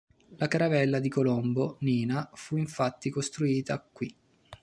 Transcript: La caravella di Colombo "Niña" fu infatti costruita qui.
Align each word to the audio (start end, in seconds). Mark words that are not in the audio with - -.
La 0.37 0.47
caravella 0.47 0.99
di 0.99 1.09
Colombo 1.09 1.77
"Niña" 1.81 2.27
fu 2.33 2.57
infatti 2.57 3.11
costruita 3.11 3.79
qui. 3.79 4.11